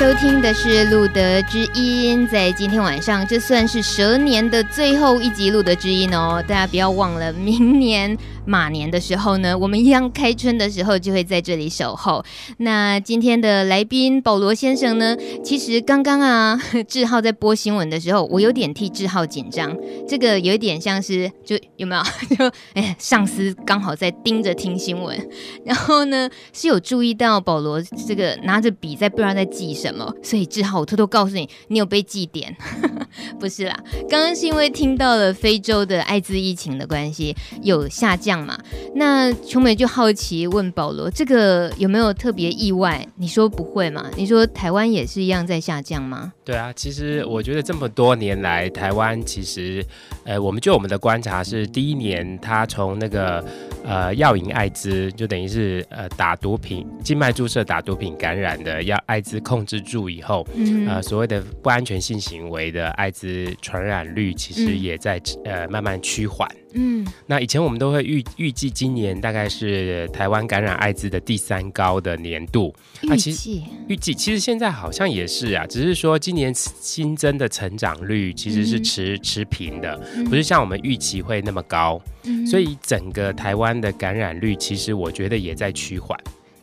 [0.00, 6.42] 收听的是《路德之音》，在今天晚上，这算是蛇年的最后一集《路德之音》哦。
[6.48, 12.24] 大家不要忘了，明年马年的时候呢，我们一样开春的时候就会在这里守候。
[12.58, 19.76] 那今天的来宾保罗先生呢，其实刚刚啊， 志浩在播新闻的时候，我有点替志浩紧张。
[20.06, 22.02] 这个有一点像是，就有没有？
[22.36, 25.28] 就哎，上司刚好在盯着听新闻，
[25.64, 32.56] 然后呢是有注意到保罗这个拿着笔在不知道在记什么，所以志浩，我偷偷告诉你，你有被记点？
[33.38, 33.78] 不是啦，
[34.08, 38.58] 刚刚是因为听到了非洲的艾滋疫情的关系有下降嘛？
[38.94, 43.06] 那琼美就好奇问保罗，这个有没有特别意外？
[43.16, 44.10] 你说不会嘛？
[44.16, 46.32] 你说台湾也是一样在下降吗？
[46.44, 49.84] 对啊，其实我觉得这么多年来，台湾其实，
[50.24, 53.44] 呃，我们就我们的观察是，第一年他从那个
[53.84, 66.48] 呃药瘾艾滋，就等于是呃打毒品、静脉注射打毒品感染的要艾滋控制住以后，嗯，呃所谓的不安全性行为的艾滋传染率其实也在、嗯、呃慢慢趋缓。
[66.72, 72.74] 嗯，那以前我们都会预预计今年大概是台湾感染艾滋的第三高的年度。
[73.02, 82.00] 预计预计其实现在好像也是啊，只是说今年新增的成长率其实是持、嗯、持平的，不是像我们预期会那么高。
[82.24, 86.18] 嗯，所以整个台湾的感染率其实我觉得也在趋缓。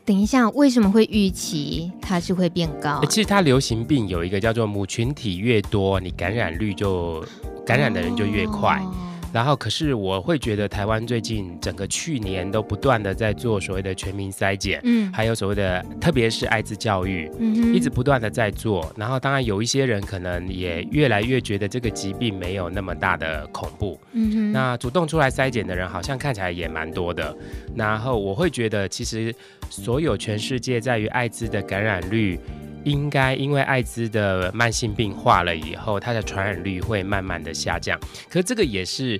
[0.06, 3.04] 等一下，为什么会预期它是会变高？
[3.10, 7.22] 其实它流行病有一个叫做母群体越多，你感染率就
[7.66, 8.80] 感染的人就越快。
[8.80, 8.94] 哦
[9.38, 18.92] 然后，可是我会觉得台湾最近整个去年都不断的在做所谓的全民筛检，嗯，还有所谓的特别是艾滋教育，嗯，一直不断的在做。
[18.98, 27.38] 然后，当然有一些人可能也越来越觉得这个疾病没有那么大的恐怖，嗯哼，那主动出来筛检的人好像看起来也蛮多的。
[27.76, 29.32] 然后我会觉得，其实
[29.70, 32.40] 所有全世界在于艾滋的感染率。
[32.84, 38.00] 应该因为艾滋的慢性病化了以后，它的传染率会慢慢的下降。
[38.30, 39.20] 可是这个也是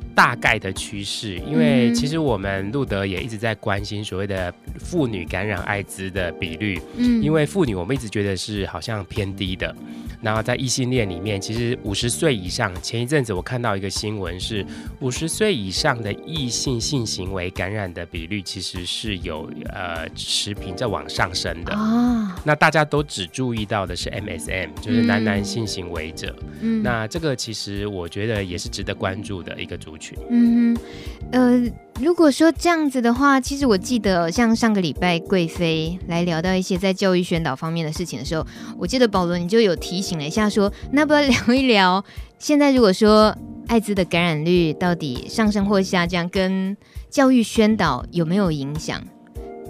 [0.15, 6.79] 大概的趋势，因为其实我们路德也一直在关心所谓的妇女感染艾滋的比率。
[6.97, 9.75] 嗯，因为妇女我们一直觉得是好像偏低的。
[10.21, 14.63] 然后在异性恋里面，其实五十岁以上，前一阵子我看到一个新闻是，
[14.99, 21.73] 五十岁以上的异性性行为感染的比率其实是有呃持平在往上升的。
[21.73, 26.35] 哦，那大家都只注意到的是 MSM，就是男男性行为者。
[26.61, 30.00] 嗯，那这个其实我觉得也是值得关注的一个族群。
[30.29, 30.81] 嗯哼，
[31.31, 31.71] 呃。
[31.99, 38.43] 如果说这样子的话，其实我记得像上个礼拜贵妃来聊到一些在教育宣导方面的事情的时候，
[38.79, 42.03] 我记得保罗你就有提醒了一下说，说那不要聊一聊，
[42.39, 46.75] 现在如果说艾滋的感染率到底上升或下降，跟
[47.11, 48.99] 教育宣导有没有影响？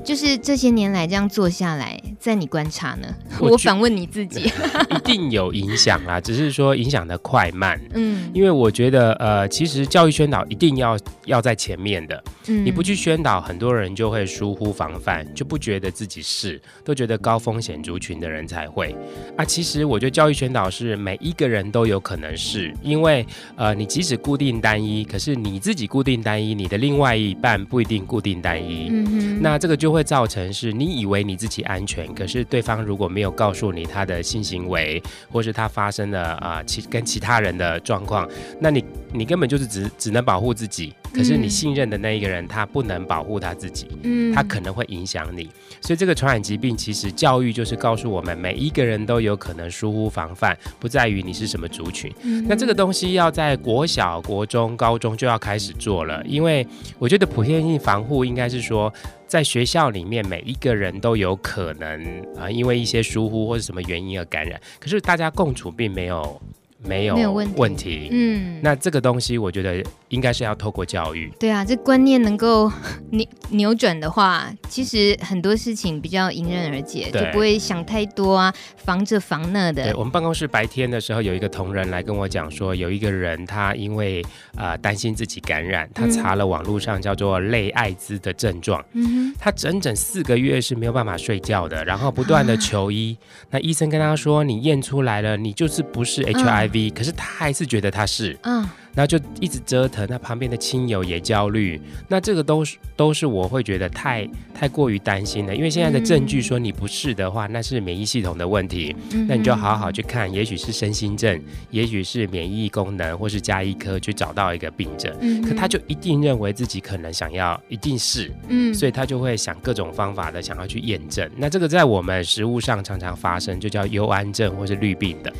[0.04, 3.08] 就是这些年来这样做下来，在你观察呢？
[3.40, 4.52] 我，我反问你自己，
[4.90, 7.80] 一定有影响啦，只是说影响的快慢。
[7.94, 12.24] 嗯，因为我觉得，呃，其实教育宣导一定要要在前面的。
[12.48, 18.96] 嗯，你不去宣导，很多人就会疏忽防范，就不觉得自己是，都觉得高风险族群的人才会。
[19.38, 23.24] 啊，其实我觉得教育宣导是每一个人都有可能是，因为
[23.56, 28.88] 呃，你即使固定单一，可是你自己固定单一，你的另外一半不一定固定单一。
[28.90, 29.91] 嗯哼，那这个就。
[29.92, 38.28] 会造成是你以为你自己安全，可是对方如果没有告诉你他的性行为，或是他发生了啊其跟其他人的状况，
[38.60, 40.94] 那你你根本就是只只能保护自己。
[41.14, 45.50] 可是你信任的那一个人，他不能保护他自己，嗯，他可能会影响你。
[45.82, 52.12] 所以这个传染疾病，其实教育就是告诉我们，每一个人都有可能疏忽防范，不在于你是什么族群。
[52.22, 56.66] 嗯，那这个东西要在国小、国中、高中就要开始做了，因为
[57.00, 58.94] 我觉得普遍性防护应该是说，
[59.28, 62.04] 在学校里面每一个人都有可能
[62.38, 66.42] 啊，因为一些疏忽或者什么原因而感染，可是大家共处并没有。
[66.84, 71.32] 没有问题，问题，嗯，那这个东西我觉得应该是要透过教育。
[71.40, 72.72] 对啊，这观念能够
[73.12, 79.84] 扭扭转的话，其实很多事情比较迎刃而解，就不会想太多啊，防这防那的。
[79.84, 84.22] 对，我们办公室白天的时候有一个同仁来跟我讲说，有一个人他因为
[84.56, 93.16] 啊、呃、担心自己感染，他查了网络上叫做类艾滋的症状，嗯，他整整四个月是没有办法睡觉的，然后不断的求医，
[93.50, 96.71] 啊、 那医生跟他说，你验出来了，你就是不是 HIV。
[96.90, 98.68] 可是他还是觉得他是，嗯。
[98.94, 125.32] 然后就一直折腾，那旁边的亲友也焦虑，那这个都是都是我会觉得太太过于担心了，因为现在的证据说你不是的话，那是免疫系统的问题，嗯、那你就好好去看，也许是身心症，也许是免疫功能，或是加医科去找到一个病症，嗯、可他就一定认为自己可能想要一定是，嗯，所以他就会想各种方法的想要去验证，那这个在我们食物上常常发生，就叫幽安症或是绿病的。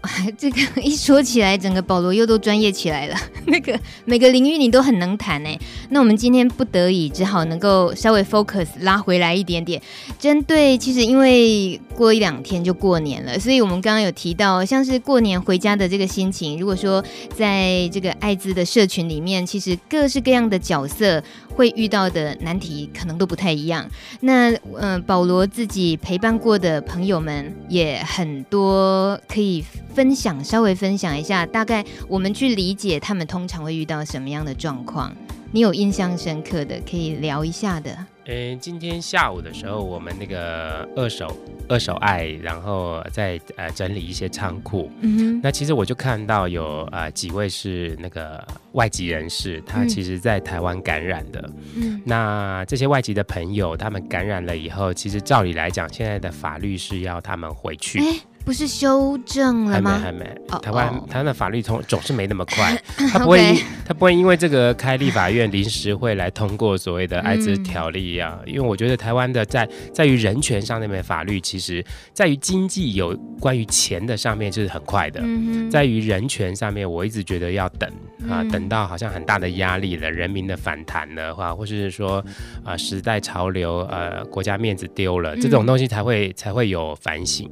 [0.38, 3.16] 这个一说起来，整个保罗又都专业起来了。
[3.46, 5.58] 那个每个领域你都很能谈哎。
[5.90, 9.80] 那我们今天不得已只好能够稍微 focus 拉回来一点点。
[10.18, 16.58] 针对其实因为过一两天就过年了，所以我们刚刚有提到，像是过年回家的这个心情。
[16.58, 17.04] 如果说
[17.36, 23.84] 在这个艾滋的社群里面，其实各式各样的角色会遇到的难题可能都不太一样。
[24.20, 29.64] 那嗯、保罗自己陪伴过的朋友们也很多可以。
[29.98, 35.12] 分享，稍微分享一下，大概我们去理解他们通常会遇到什么样的状况。
[35.50, 37.90] 你有印象深刻的，可以聊一下的。
[38.26, 41.36] 嗯、呃，今天下午的时候，我们那个二手
[41.68, 44.88] 二手爱，然后在呃整理一些仓库。
[45.00, 45.40] 嗯。
[45.42, 51.50] 那其实我就看到有呃几位是那个外籍人士，他其实在台湾感染的。
[51.74, 52.00] 嗯。
[52.04, 57.98] 那这些外籍的朋友，他们感染了以后，其实照理来讲，现在的法律是要他们回去。
[57.98, 59.98] 欸不是修正了吗？
[60.02, 60.60] 还没，还没。
[60.62, 62.74] 台湾台湾的法律通总是没那么快，
[63.12, 63.54] 他不会.
[63.84, 68.38] 他不会因为这个开立法院临时会来通过所谓的艾滋条例啊。
[68.46, 71.84] 嗯、因为我觉得台湾的在在于人权上那边法律，其实
[72.14, 77.86] 在于经济有关于钱的上面就是很快的，嗯、在于人权上面，我一直觉得要等
[78.30, 82.24] 啊，等到好像很大的压力了，人民的反弹的话，或是说
[82.64, 87.50] 啊时代潮流呃国家面子丢了，这种东西才会才会有反省。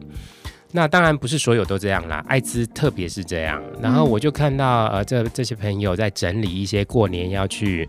[0.76, 3.62] 那当然不是所有都这样啦，艾滋特别是这样。
[3.80, 7.88] 然后我就看到呃，这这些朋友在整理一些过年要去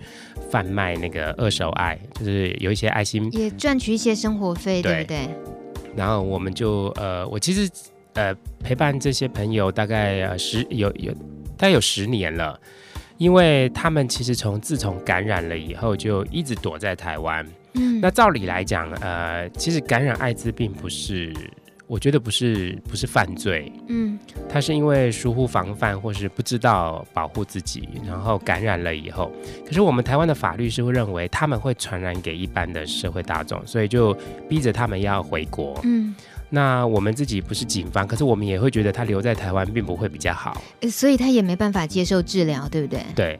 [0.49, 5.29] 贩卖那个二手爱，就是有一些爱心也赚取一些生活费，对，对不对？
[5.97, 7.69] 然后我们就呃，我其实
[8.13, 11.11] 呃陪伴这些朋友大概呃十有有
[11.57, 12.57] 大概有十年了，
[13.17, 17.45] 因为他们其实从自从感染了以后就一直躲在台湾。
[17.73, 21.33] 嗯，那照理来讲，呃，其实感染艾滋并不是。
[21.87, 24.19] 我觉得不是不是犯罪，嗯，
[24.49, 29.31] 他是因为疏忽防范或是不知道保护自己，然后感染了以后，
[29.65, 34.13] 可是我们台湾的法律是会认为他们会传染给一般的社会大众，所以就
[34.49, 36.13] 逼着他们要回国，嗯，
[36.49, 40.61] 那我们自己不是警方，可是我们也会觉得他留在台湾并不会比较好，
[40.91, 43.01] 所以他也没办法接受治疗，对不对？
[43.15, 43.39] 对。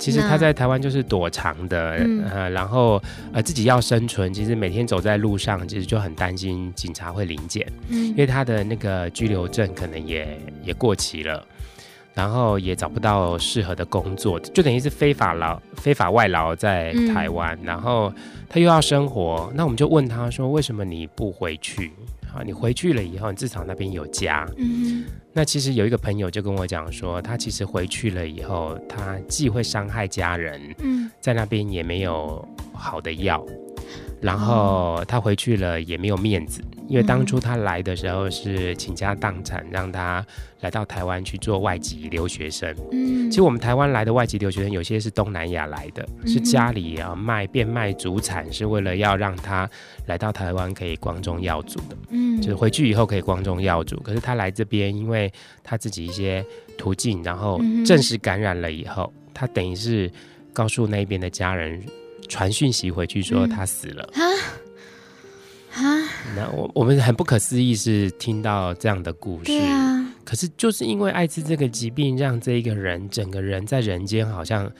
[0.00, 3.00] 其实他在台湾就是躲藏的，嗯、呃，然后
[3.32, 11.46] 呃自己要生存，其实每天走在路上，其实就很担心警察会临检，嗯，因为他的那个居留证可能也也过期了，
[12.14, 18.10] 然后也找不到适合的工作，就等于是非法劳、非法外劳在台湾，嗯、然后
[18.48, 21.92] 他又要生活，那我们就问他说，为什么你不回去？
[22.32, 24.48] 啊，你回去了以后，你至少那边有家。
[25.32, 33.44] 那其实有一个朋友就跟我讲说，他其实回去了以后，他既会伤害家人，嗯，在那边也没有好的药。
[34.20, 40.24] 然后他回去了也没有面子，因为当初他来的时候是倾家荡产，让他
[40.60, 42.74] 来到台湾去做外籍留学生。
[42.92, 49.68] 嗯，其实我们台湾来的外籍留学生有些是东南亚来的，是家里啊卖变卖祖产，是为了要让他
[50.04, 51.96] 来到台湾可以光宗耀祖的。
[52.10, 53.98] 嗯，就是回去以后可以光宗耀祖。
[54.00, 55.32] 可是他来这边，因为
[55.64, 56.44] 他自己一些
[56.76, 60.10] 途径，然后正式感染了以后，他等于是
[60.52, 61.82] 告诉那边的家人。
[62.30, 64.22] 传讯息回去说他死了啊
[65.74, 65.82] 啊！
[66.36, 74.70] 那我我们很不可思议是听到这样的故事，啊、可是就是因为艾滋这个疾病，让这一个人整个人在人间好像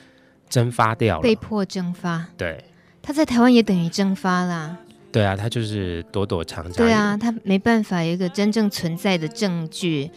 [0.49, 2.25] 蒸发掉了，被迫蒸发。
[2.37, 2.63] 对，
[3.01, 4.77] 他在台湾也等于蒸发啦。
[5.11, 6.85] 对啊，他就是躲躲藏藏。
[6.85, 10.09] 对啊，他没办法有一个真正存在的证据，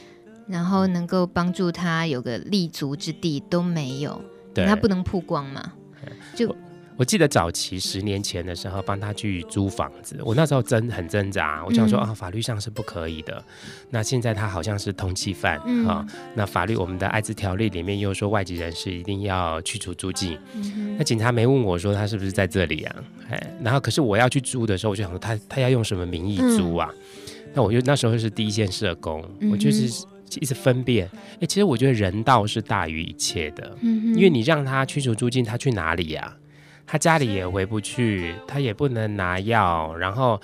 [0.46, 4.20] 然后能够帮助他有个立足之地都没有。
[4.52, 5.72] 对，他不能曝光嘛，
[6.34, 6.54] 就。
[6.96, 11.64] 我记得早期十年前的时候，帮他去租房子，我那时候真很挣扎。
[11.66, 13.42] 我想说、嗯、啊，法律上是不可以的。
[13.90, 16.06] 那现在他好像是通缉犯啊、嗯哦。
[16.34, 20.38] 那法律我们的艾滋条例里面又说外籍人士一定要去除租禁。
[20.54, 22.96] 嗯、那警察没问我说他是不是在这里啊？
[23.28, 26.88] 哎，然后可是我要去租的时候，我就想说他他要用什么名义租啊？
[26.92, 30.06] 嗯、那我就那时候是第一线社工，嗯、我就是
[30.40, 31.10] 一直分辨。
[31.40, 33.76] 哎，其实我觉得人道是大于一切的。
[33.80, 36.36] 嗯、因为你让他驱除租金，他去哪里呀、啊？
[36.86, 40.40] 他家里也回不去，他也不能拿药，然后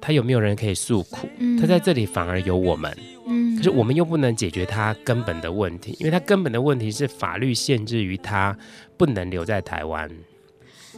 [0.00, 1.28] 他有没有人可以诉苦？
[1.38, 2.96] 嗯、他在这里反而有我们。
[3.26, 8.54] 嗯，可可是我们又不能解决他根本的问题，因为他根本的问题是法律限制于他
[8.98, 10.10] 不能留在台湾，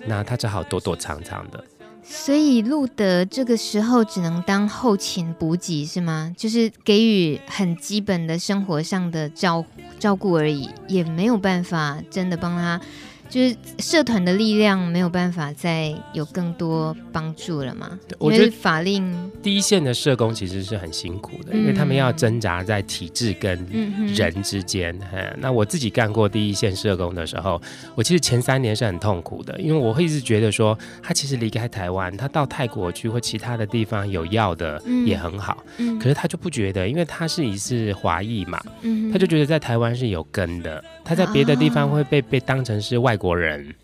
[0.05, 1.65] 那他只好躲躲藏藏的。
[2.03, 6.35] 所以路德这个时候只能当后勤补给是吗？
[6.37, 9.65] 就是给予很基本的生活上的照
[10.01, 12.81] 照顾而已，也没有办法真的帮他。
[13.29, 17.99] 就是社团的力量没有办法再有更多帮助了吗？
[18.19, 23.67] 我觉得法令第一线的社工其实是很辛苦的，嗯、因为他们要挣扎在体制跟
[24.15, 24.97] 人之间。
[25.13, 27.61] 嗯嗯、那我自己干过第一线社工的时候，
[27.97, 43.16] 我其实前三年是很痛苦的，因为我会一直觉得说，他其实离开台湾，他到泰国去或其他的地方有药的也很好，嗯嗯、可是他就不觉得，因为他是一次华裔嘛，嗯、他就觉得在台湾是有根的，他在别的地方会被、哦、被当成是外。
[43.17, 43.75] 国人，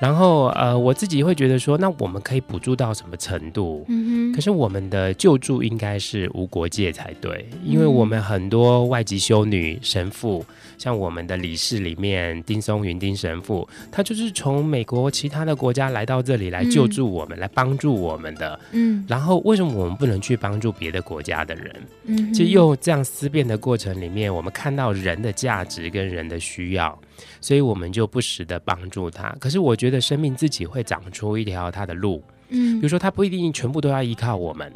[0.00, 3.86] 然后呃，我自己会觉得说，那我们可以补助到什么程度？
[4.34, 10.44] 可是我们的救助应该是无国界才对，因为我们很多外籍修女、神父。
[10.84, 18.60] 像我们的理事里面，丁松云丁神父，他就是从美国其他的国家来到这里来救助我们，嗯、来帮助我们的。
[18.72, 21.74] 嗯，然后为什么我们不能去帮助别的国家的人？
[22.04, 26.98] 嗯，其实用这样思辨的过程里面，我们看到人的价值跟人的需要，
[27.40, 29.34] 所以我们就不时的帮助他。
[29.40, 32.22] 可是我觉得生命自己会长出一条他的路。
[32.50, 34.70] 嗯，比如说他不一定全部都要依靠我们。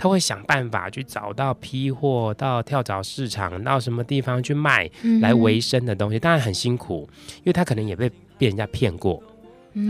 [0.00, 4.90] 他会想办法去找到批货，到跳蚤市场，到什么地方去卖
[5.20, 7.06] 来维生的东西，当然很辛苦，
[7.40, 9.22] 因为他可能也被被人家骗过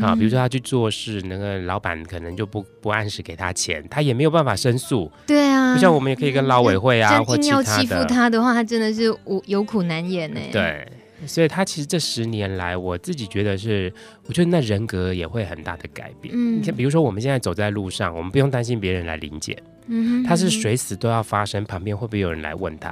[0.02, 0.17] 啊。
[0.17, 5.09] 比如说他去做事，那个老板可能就不不按时给他钱，他也没有办法申诉。
[5.29, 7.62] 对啊，就像我们也可以跟劳委会啊，或其他的。
[7.62, 10.40] 真要欺负他的话，他真的是无有苦难言呢。
[10.50, 10.85] 对。
[11.26, 13.93] 所以他其实这十年来，我自己觉得是，
[14.26, 16.35] 我觉得那人格也会很大的改变。
[16.35, 19.57] 嗯，你看，比如说我们现在走在路上，我们不用担心别人来临检。
[19.90, 22.88] 嗯哼，他是随时都要发生，旁边会不会有人来问他？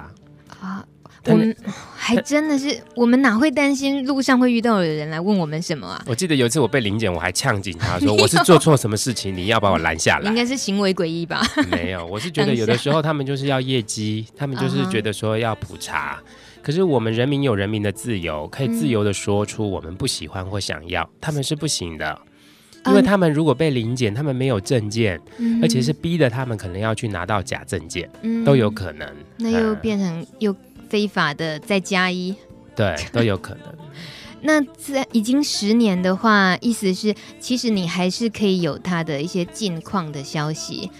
[0.60, 0.84] 啊，
[1.26, 1.54] 我们
[1.96, 6.02] 还真的是，我们哪会担心路上会遇到有人来问我们什么啊？
[6.06, 10.28] 我记得有一次我被临检，我还呛警察说 我是做错什么事情，你要把我拦下来。
[10.28, 11.42] 应该是行为诡异吧？
[11.70, 16.18] 没有，我是觉得有的时候他们就是要业绩，他们就是觉得说要普查。
[16.60, 22.18] 可是我们人民有人民的自由，可以自由的说出我们不喜欢或想要，嗯、他们是不行的，
[22.87, 29.08] 因为他们如果被临检，他们没有证件，嗯、而且是逼的他们可能要去拿到假证件，嗯、都有可能。
[29.37, 30.54] 那又变成又
[30.88, 32.35] 非法的再加一，
[32.75, 33.62] 对，都有可能。
[34.40, 40.90] 那在已经十年的话，意思是其实你还是可以有他的一些近况的消息。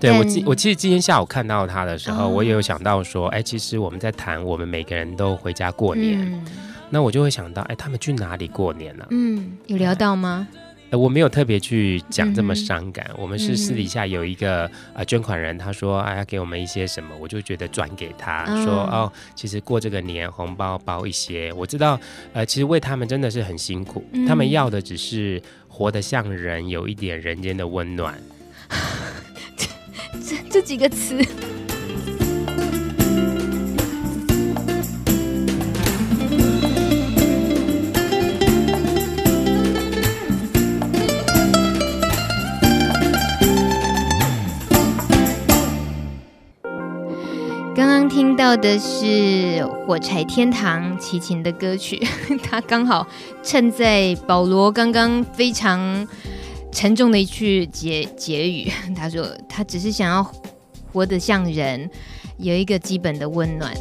[0.00, 6.44] 对我今我其实今天下午看到他的时候，我也有想到说，哎，其实我们在谈我们每个人都回家过年，
[6.90, 9.06] 那我就会想到，哎，他们去哪里过年呢？
[9.10, 10.48] 嗯，有聊到吗？
[10.92, 21.98] 我没有特别去讲这么伤感，我们是私底下有一个呃捐款人，他说哎，要给我们一些什么，我就觉得转给他说哦，其实过这个年红包包一些，我知道
[22.32, 28.14] 呃，其实为他们真的是很辛苦，他们要的只是活得像人，有一点人间的温暖。
[30.24, 31.16] 这这几个词，
[48.16, 52.02] 听到的是火柴天堂齐秦的歌曲，
[52.42, 53.06] 他刚好
[53.42, 56.08] 衬在保罗刚刚非常。
[56.72, 60.26] 沉重的一句结结语，他说：“他只是想要
[60.92, 61.90] 活得像人，
[62.38, 63.74] 有一个基本的温暖。”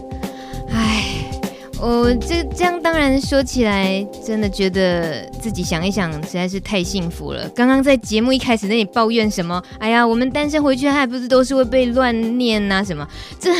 [0.69, 1.03] 哎，
[1.81, 7.47] 我这这样当然说起来，真的觉得自己想一想，实在是太幸福了。
[7.49, 9.61] 刚刚在节目一开始那里抱怨什么？
[9.79, 12.83] 哎呀，我们单身回去还不是都是会被乱念、啊？
[12.83, 13.05] 什么？
[13.39, 13.51] 这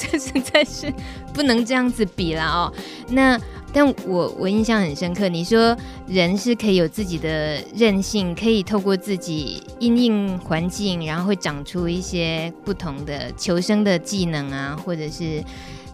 [0.10, 0.92] 这实在是
[1.34, 2.72] 不能这样子比了哦。
[3.08, 3.38] 那。
[3.72, 5.76] 但我我印象很深刻，你说
[6.08, 15.40] 人是可以有自己的韧性，可以透过自己因应环境，然后会长出一些不同的求生的技能啊，或者是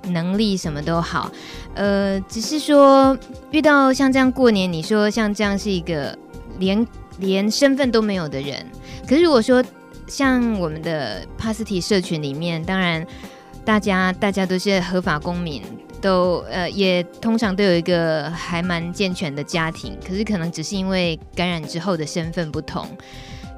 [0.06, 1.30] 能力，什么都好。
[1.75, 3.14] 呃，只是说
[3.50, 6.18] 遇到像这样过年，你说像这样是一个
[6.58, 6.86] 连
[7.18, 8.64] 连身份都没有的人，
[9.06, 9.62] 可是如果说
[10.06, 13.06] 像我们的帕斯提社群里面，当然
[13.66, 15.62] 大家大家都是合法公民。
[15.99, 22.87] 都呃也通常都有一个还蛮健全的家庭，可是可能只是因为感染之后的身份不同。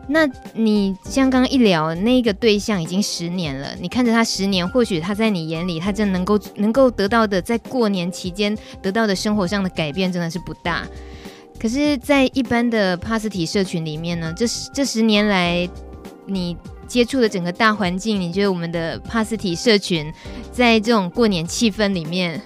[0.06, 10.86] 那你像刚刚一聊那个对象已经十年了，你看着他十年，或许他在你眼里，他真能够能够得到的，在过年期间得到的生活上的改变真的是不大。
[11.58, 15.68] 可是，在一般的帕斯体社群里面呢，这这十年来，
[16.24, 16.56] 你
[16.88, 20.12] 接触的整个大环境，你觉得我们的帕斯提社群
[20.50, 22.40] 在这种过年气氛里面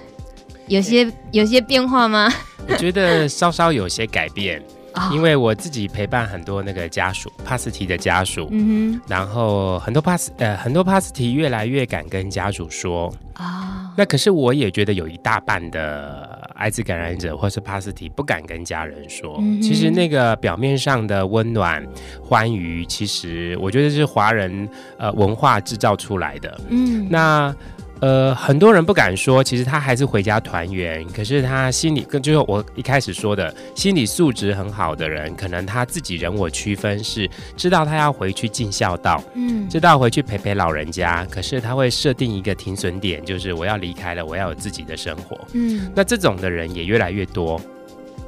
[0.67, 2.31] 有些有些变化吗？
[2.69, 4.63] 我觉得稍稍有些改变。
[5.11, 21.87] 因为我自己陪伴很多那个家属，帕斯提的家属，嗯哼，然后很多帕斯呃很多帕斯提越来越敢跟家属说啊，那可是我也觉得有一大半的艾滋感染者或是帕斯提不敢跟家人说，嗯、其实那个表面上的温暖
[22.23, 24.69] 欢愉，其实我觉得是华人
[24.99, 27.55] 呃文化制造出来的，嗯，那。
[28.03, 31.07] 呃，很多人不敢说，其实他还是回家团圆。
[31.15, 41.25] 可是他心里，跟就是我一开始说的，心理素质很好的人，可能他自己人我区分是知道他要回去尽孝道，嗯，知道回去陪陪老人家。
[41.31, 45.39] 可是他会设定一个停损点，就是我要离开了，我要有自己的生活。
[45.53, 47.61] 嗯，那这种的人也越来越多。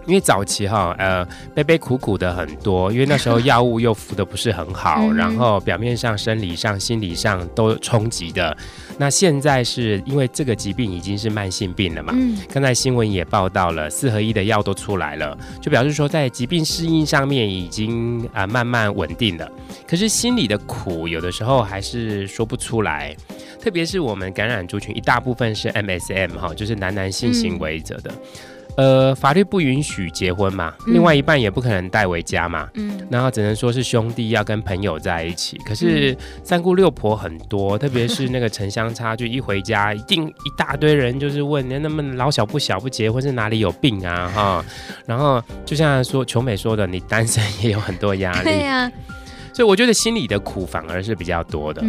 [0.06, 8.56] 因为早期哈，呃，悲悲苦苦的很多，因为那时候药物又服的不是很好，嗯、然后表面上、生理上、心理上都冲击的。
[8.98, 12.12] 那现在是因为这个疾病已经是慢性病了嘛？
[12.16, 12.36] 嗯。
[12.52, 19.50] 刚才新闻也报道了，四合一的药都出来了，就表示说在疾病适应上面已经啊、呃、慢慢稳定了。
[19.86, 23.16] 可是心里的苦有的时候还是说不出来，
[23.60, 28.10] 特别是我们感染族群一大部分是 MSM 哈，就是男男性行为者的。
[28.10, 35.56] 嗯呃，法律不允许结婚嘛，另外一半也不可能带回家嘛，嗯，然后只能说是兄弟要跟朋友在一起。
[35.58, 44.64] 可是三姑六婆很多，特别是那个城乡差距，一回家一定一大堆人就是问，你那么老小不小不结婚是哪里有病啊哈？
[45.06, 48.44] 然后就像说琼美说的，你单身也有很多压力。
[48.44, 48.90] 对呀。
[49.54, 51.80] 所以我觉得心里的苦反而是比较多的，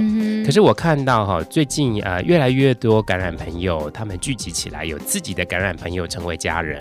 [0.46, 6.80] 可是我看到哈，最近呃越来越多感染朋友，他们聚集起来，有自己的感染朋友成为家人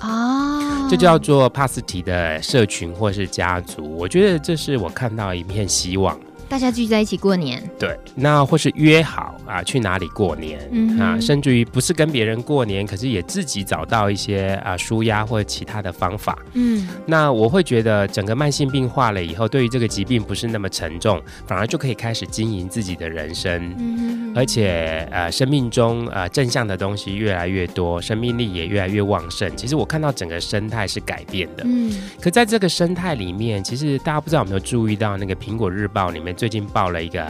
[0.00, 3.96] 啊，这叫做帕斯提的社群或是家族。
[3.96, 6.18] 我觉得这是我看到一片希望。
[6.54, 16.38] 大家聚在一起过年，对，那或是约好啊，去哪里过年、嗯、啊，甚至于不是跟别人过年，可是也自己找到一些啊舒压或者其他的方法。
[16.52, 23.74] 嗯，那我会觉得整个慢性病化了以后，对于这个疾病不是那么沉重，反而就可以开始经营自己的人生。
[23.80, 29.50] 嗯哼，而且呃，生命中呃正向的东西越来越多，生命力也越来越旺盛。
[29.56, 31.64] 其实我看到整个生态是改变的。
[31.66, 36.32] 嗯，可在这个生态里面，其实大家不知道有没有注意到那个苹果日报里面。
[36.43, 37.24] 最近报了一个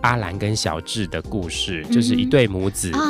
[0.00, 2.90] 阿兰跟小智的故事，嗯、就是一对母子。
[2.92, 3.00] 啊，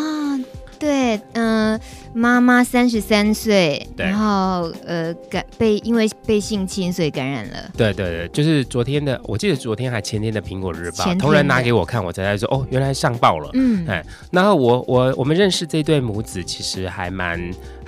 [0.78, 1.80] 对，嗯、呃，
[2.14, 17.38] 妈妈三十三岁，然后呃感被因为被性侵所以感染了，对对对，就是昨天的，我记得昨天还前天的苹果日报，同仁拿给我看，我才在说哦，原来上报了，嗯，哎，然后我我我们认识这对母子，其实还蛮。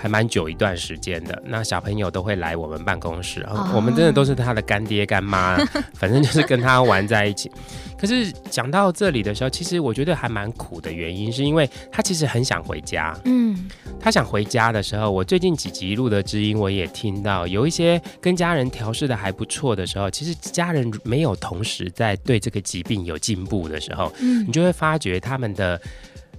[0.02, 5.56] 还蛮久一段时间的，那小朋友都会来我们办公室，哦、我们真的都是他的干爹干妈，
[5.94, 7.48] 反正就是跟他玩在一起。
[7.96, 13.16] 可是讲到这里的时候，其实我觉得还蛮苦的原因，是因为他其实很想回家。
[13.26, 13.56] 嗯，
[14.00, 25.80] 他想回家的时候，我最近几集录的知音，我也听到有一些跟家人调试的还不错的时候，其实家人没有同时在对这个疾病有进步的时候，嗯，你就会发觉他们的。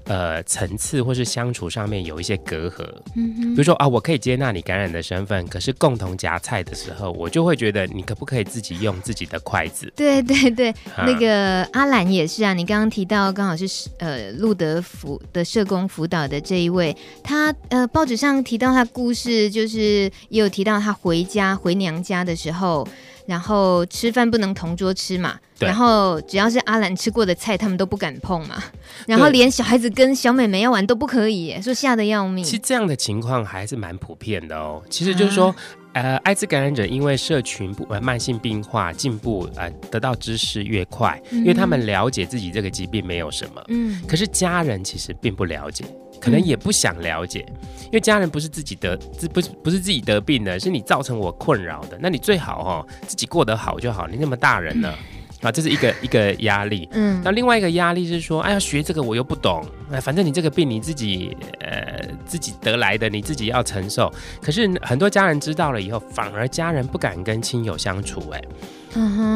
[0.06, 2.86] 呃，层次或是相处上面有一些隔阂，
[3.16, 9.92] 嗯，比如说啊，我可以接纳你感染的身份，可是共同夹菜的时候，我就会觉得你可不可以自己用自己的筷子？
[9.96, 22.88] 对对对，啊、那个阿兰也是啊，你刚刚提到刚好是呃路德福的社工辅导的这一位，他呃报纸上提到他故事，就是也有提到他回家回娘家的时候。
[23.26, 28.62] 然后吃饭不能同桌吃嘛，然后只要是阿兰吃过的菜，他们都不敢碰嘛。
[29.08, 32.44] 然后连小孩子跟小妹妹要玩都不可以，说吓得要命。
[32.44, 34.82] 其实这样的情况还是蛮普遍的哦。
[34.90, 35.48] 其实就是说，
[35.94, 45.86] 啊、呃，艾滋感染者因为社群不呃慢性病化进步呃得到知识越快，嗯、因为他们了解自己这个疾病没有什么，嗯，可是家人其实并不了解。
[46.24, 47.46] 可能也不想了解，
[47.88, 51.98] 因为家人不是自己得，自不是不是自己得病的，是你造成我困扰的。
[52.00, 54.08] 那你最好哦自己过得好就好。
[54.08, 54.98] 你那么大人了，
[55.42, 56.88] 啊，这是一个一个压力。
[56.94, 64.10] 嗯，那另外一个压力是说，哎呀，学这个我又不懂，哎，反正你这个病你自己呃自己得来的，你自己要承受。
[64.42, 68.42] 可是很多家人知道了以后，反而家人不敢跟亲友相处，哎。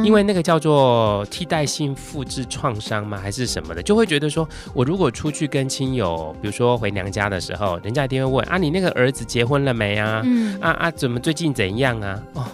[0.04, 3.18] 因为那个叫做替代性复制创伤吗？
[3.18, 10.22] 还是什么的，就会觉得说，我如果出去跟亲友，比如说回娘家的时候，人家一定会问啊，你那个儿子结婚了没啊？
[10.26, 12.22] 嗯，啊啊，怎么最近怎样啊？
[12.34, 12.46] 哦，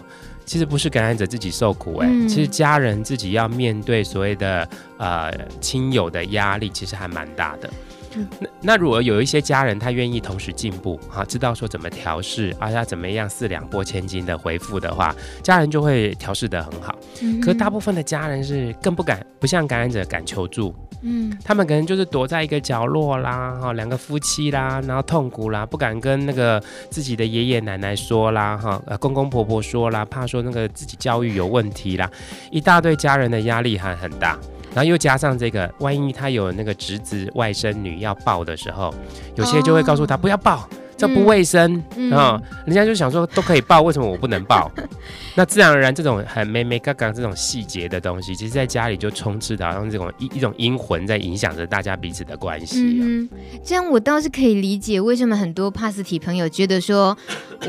[0.46, 7.70] 其实不是感染者自己受苦哎、欸，嗯、其实家人自己要面对所谓的呃亲友的压力，其实还蛮大的。
[8.16, 16.96] 嗯、那那如果有一些家人他愿意同时进步，哈，知道说怎么调试，啊，要怎么样四两拨千斤的回复的话，家人就会调试得很好。
[17.22, 20.74] 嗯、可大部分的家人是更不敢，不像感染者敢求助。
[21.06, 32.10] 嗯，他们可能就是躲在一个角落啦，哈，两个夫妻啦，然后痛苦啦，不敢跟那个自己的爷爷奶奶说啦，哈，呃，公公婆婆说啦，怕说那个自己教育有问题啦，
[32.52, 34.40] 一大堆家人的压力还很大，
[34.74, 38.94] 然后又加上这个，万一他有那个侄子外甥女要抱的时候，
[39.36, 40.68] 有些就会告诉他不要抱。
[41.04, 42.42] 这不卫生啊、嗯哦！
[42.66, 44.72] 人家就想说都可以报，为什么我不能报？
[45.36, 53.04] 那自然而然，这种很没没刚刚这种细节的东西，其实在家里就充斥的，好像这种一一种阴魂在影响着大家彼此的关系、啊。
[53.04, 53.30] 嗯，
[53.66, 57.18] 这样我倒是可以理解为什么很多帕斯提朋友觉得说，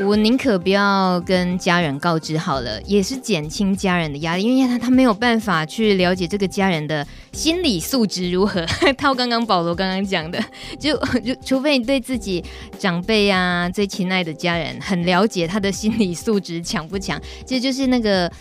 [0.01, 8.65] 我宁可不要跟家人告知好了，也是减轻家人的压力，因为他他没有办法去了解这个家人的心理素质如何。
[8.97, 10.41] 套刚刚保罗刚刚讲的，
[10.79, 12.41] 就就除非你对自己
[12.79, 13.25] 长辈。
[13.25, 18.31] 啊，最亲爱的家人很了解他的心理素质强不强，这就，就是那个，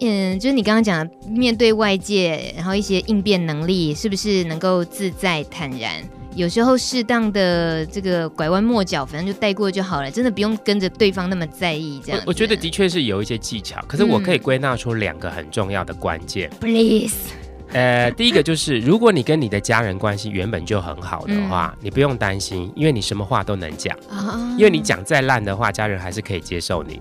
[0.00, 6.02] 嗯，就是你刚刚讲的，面对外界，然后一些应变能力是不是能够自在坦然？
[6.34, 12.20] 有时候适当的这个拐弯抹角，反正就带过就好了，真的不用跟着对方那么在意这样。
[12.26, 16.50] 我觉得的确是有一些技巧，可是我可以归纳出两个很重要的关键。
[16.60, 17.43] Please。
[17.74, 27.00] 呃，第一个就是，如果你跟你的家人关系原本就很好的话，嗯、你不用担心，因为你什么话都能讲，哦、因为你讲再烂的话，家人还是可以接受你，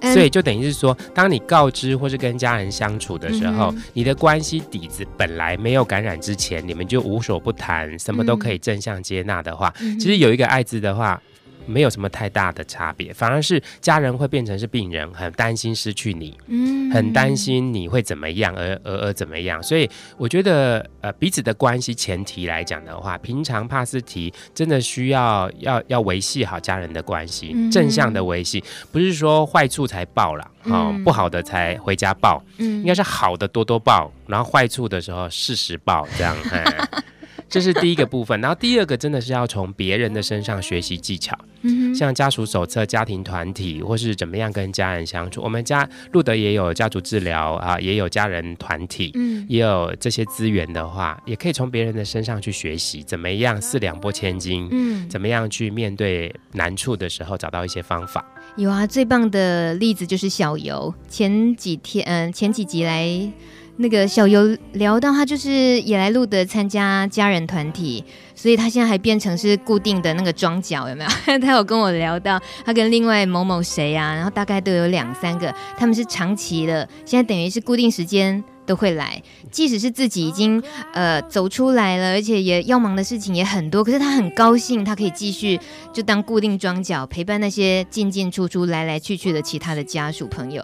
[0.00, 11.20] 嗯、所以就等于是说，当你告知或是跟家人相处的时候，嗯、你的关系底子本来没有感染之前，你们就无所不谈，什么都可以正向接纳的话，嗯、其实有一个艾滋的话。
[11.66, 19.62] 没有什么太大的差别，反而是家人会变成是病人，很担心失去你，嗯，很担心你会怎么样，而而而怎么样。
[19.62, 36.36] 所以我觉得，呃，彼此的关系前提来讲的话，平常帕斯提真的需要要要维系好家人的关系，嗯、正向的维系，不是说坏处才报了，好、嗯、不好的才回家报，嗯，应该是好的多多报，然后坏处的时候适时报，这样。
[37.52, 45.42] 嗯这是第一个部分，然后第二个真的是要从别人的身上学习技巧，嗯，像家属手册、家庭团体，或是怎么样跟家人相处。
[45.42, 58.24] 我们家路德也有家族治疗啊，也有家人团体，嗯，也有这些资源的话，也可以从别人的身上去学习，怎么样四两拨千斤，嗯，怎么样去面对难处的时候找到一些方法。
[58.56, 63.30] 有啊，最棒的例子就是小游，前几天嗯、呃，前几集来。
[63.78, 68.04] 那个小游聊到他就是也来录的参加家人团体，
[68.34, 71.10] 所以他现在还变成是固定的那个桩脚有没有？
[71.40, 85.58] 他有跟我聊到他跟另外某某谁啊，然后大概都有两三个，他们是长期的，现在等于是固定时间都会来，即使是自己已经呃走出来了，而且也要忙的事情也很多，可是他很高兴，他可以继续
[85.92, 90.62] 就当固定装脚陪伴那些进进出出来来去去的其他的家属朋友。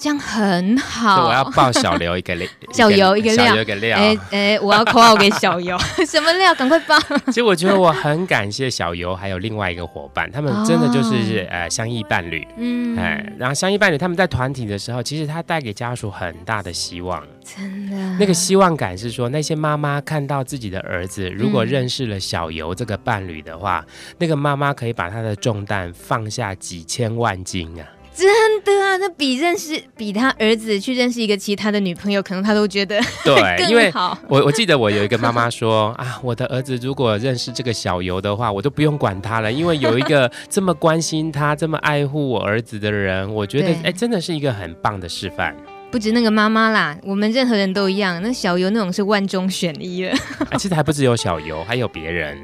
[0.00, 1.26] 这样很好。
[1.28, 3.98] 我要爆小刘一个料， 小游一个料，一个料。
[3.98, 5.76] 哎哎，我要口号给小游，
[6.08, 6.54] 什么料？
[6.54, 6.98] 赶快爆！
[7.26, 12.46] 其实我觉得我很感谢小游，还有另外一个伙伴，他们真的就是、哦、呃相依伴侣。
[12.56, 17.22] 嗯，哎，然后相依伴侣，他们在团体的时候，其实他带给家属很大的希望。
[17.44, 27.84] 真的，那个希望感是说，那些妈妈看到自己的儿子如果认识了小游这个伴侣的话，嗯、那个妈妈可以把他的重担放下几千万斤啊。
[28.14, 33.90] 真的啊，那比认识比他儿子去认识一个其他的女朋友，可能他都觉得对，因为
[34.28, 45.56] 我我记得我有一个妈妈说啊，我的儿子如果认识这个小游的话，我都不用管他了，因为有一个这么关心他、这么爱护我儿子的人，我觉得哎，真的是一个很棒的示范。
[45.90, 48.20] 不止那个妈妈啦，我们任何人都一样。
[48.22, 50.14] 那小游那种是万中选一了。
[50.58, 52.38] 其实还不只有小游，还有别人。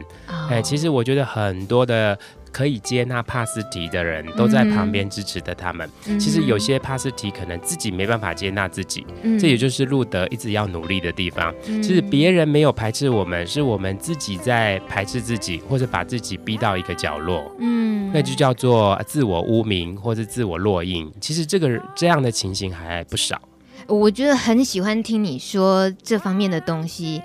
[0.48, 2.18] 哎，其实我觉得很多的。
[2.56, 5.86] 可以接纳帕斯提的人都在旁边支持着他们。
[6.06, 11.54] 嗯、其实有些帕斯提可能自己没办法接纳自己，嗯、这也就是路德一直要努力的地方。
[11.66, 17.44] 嗯、其实别人没有排斥我们，是我们自己在排斥自己，或者把自己逼到一个角落。
[17.58, 21.12] 嗯，那就叫做自我污名或者自我落印。
[21.20, 23.38] 其实这个这样的情形还不少。
[23.86, 27.20] 我觉得很喜欢听你说这方面的东西。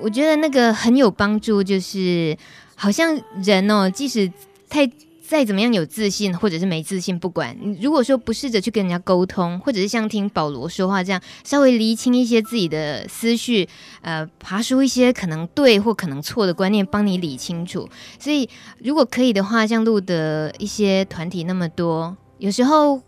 [0.00, 2.38] 我觉得那个很有帮助，就是
[2.76, 4.30] 好像人哦，即使
[4.68, 4.90] 太
[5.28, 13.68] 再怎么样有自信，或者是没自信，不管你如果说不试着去跟人家沟通，或者是像听保罗说话这样，稍微厘清一些自己的思绪，
[14.02, 17.88] 呃，爬出一些可能对或可能错的观念，帮你理清楚。
[18.20, 18.48] 所以
[18.78, 23.02] 如果可以的话，像路的一些团体那么多，有时候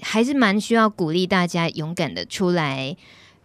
[0.00, 2.96] 还是蛮需要鼓励大家勇敢的出来，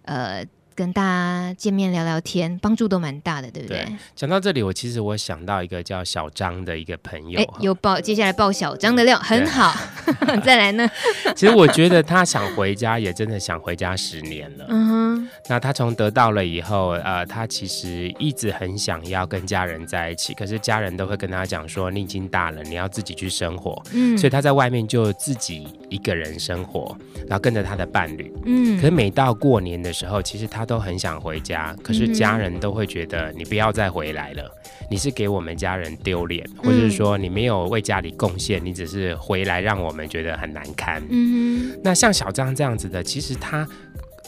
[0.03, 0.45] 呃。
[0.75, 3.85] 跟大家见面聊聊天，帮助都蛮大的，对不对？
[4.15, 9.73] 讲到这里，我其实我想到一个叫小张的一个朋友，有爆，接下来爆小张的料，很好。
[10.43, 10.89] 再来呢？
[11.35, 14.65] 其实我觉得他想回家，也真的想回家十年了。
[14.69, 15.29] 嗯哼。
[15.47, 23.79] 那他从得到了以后，呃，他其实一直很想要跟家人在一起，可是家人都会跟他讲说，你已经大了，你要自己去生活。
[23.93, 24.17] 嗯。
[24.17, 28.33] 所以他在外面就自己一个人生活，然后跟着他的伴侣。
[28.45, 28.75] 嗯。
[28.77, 30.62] 可是每到过年的时候，其实他。
[30.63, 34.49] 他都很想回家，可是家人都会觉得你不要再回来了，
[34.89, 41.03] 你是给我们家人丢脸，或者是说你没有为家里贡献，你只是回来让我们觉得很难堪。
[41.09, 43.67] 嗯，那像小张这样子的，其实他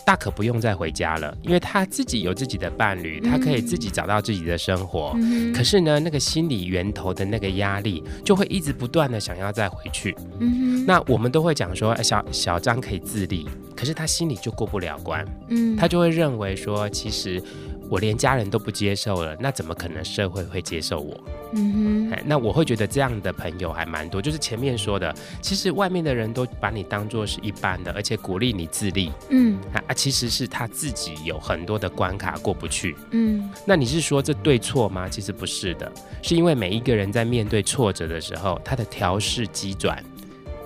[0.06, 5.18] 大可不用再回家了，因为他自己有自己的伴侣，他可以自己找到自己的生活。
[5.54, 10.15] 可是呢，那个心理源头的那个压力，就会一直不断的想要再回去。
[10.39, 13.48] 嗯，那我们都会讲说，小小张可以自立。
[13.76, 17.41] 可是他心里就过不了关，嗯，他就会认为说，其实
[17.89, 21.24] 我连家人都不接受了，那怎么可能社会会接受我？
[21.54, 35.08] 嗯哼，那我会觉得这样的朋友还蛮多，就是前面说的，其实外面的人都把你当做是一般的，而且鼓励你自立，嗯，啊，其实是他自己有很多的关卡过不去，嗯，那你是说这对错吗？
[35.08, 40.04] 其实不是的，是因为每一个人在面对挫折的时候，他的调试机转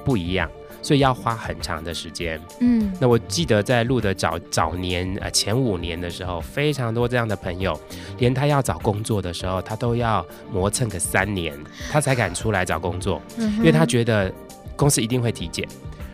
[0.05, 0.49] 不一样。
[0.89, 2.41] 所以要花很长的时间。
[2.61, 7.79] 嗯，那我记得在录的早早年呃前五年的时候，非常多这样的朋友，
[8.17, 11.55] 连他要找工作的时候，他都要磨蹭个三年，
[11.91, 14.33] 他才敢出来找工作，嗯、因为他觉得
[14.75, 15.63] 公司一定会体检，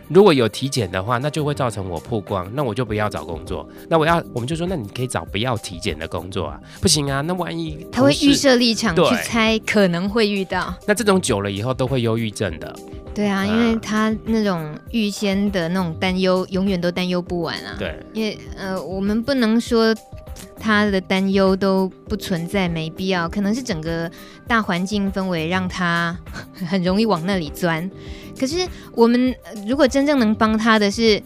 [0.08, 3.66] 如果有体检的话，那就会造成我曝光，那我就不要找工作。
[3.88, 12.76] 那我要我们就说，那你可以找不要体检的工作啊，不行啊，那万一他会预设立场去猜可能会遇到，那这种久了以后都会忧郁症的。
[13.16, 17.74] 对啊，因为他那种预先的那种担忧，永远都担忧不完啊。
[17.78, 19.96] 对，因为呃，我们不能说
[20.60, 24.10] 他的担忧都不存在，没必要，可能是整个
[24.46, 26.14] 大环境氛围让他
[26.68, 27.90] 很容易往那里钻。
[28.38, 29.34] 可是我们
[29.66, 31.18] 如果真正能帮他的是，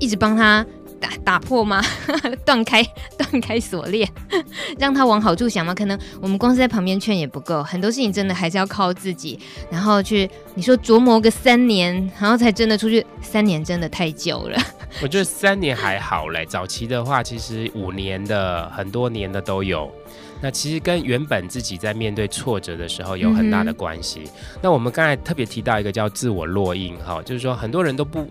[0.00, 0.66] 一直帮他。
[1.06, 1.82] 打打破吗？
[2.44, 2.82] 断开
[3.16, 4.08] 断开锁链，
[4.78, 5.74] 让他往好处想吗？
[5.74, 9.38] 可能我们光是在旁边劝也不够，很多事情真的还是要靠自己，
[9.70, 13.04] 然后去你说琢磨个三年，然后才真的出去。
[13.20, 14.58] 三年真的太久了。
[15.02, 19.92] 我觉得三年还好嘞，早期的话其实五年的很多年的都有。
[20.40, 24.20] 那其实跟原本自己在面对挫折的时候有很大的关系。
[24.24, 24.30] 嗯、
[24.62, 28.28] 那我们刚才特别提到一个叫自我落印，哈，就是说很多人都不。